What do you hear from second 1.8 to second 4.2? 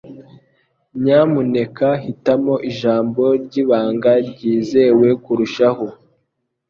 hitamo ijambo ryibanga